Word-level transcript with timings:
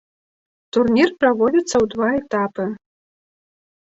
Турнір 0.77 1.07
праводзіцца 1.23 1.73
ў 1.73 1.85
два 1.93 2.09
этапы. 2.21 2.65